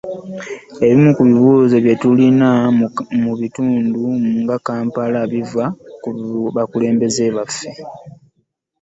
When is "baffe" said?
7.35-7.69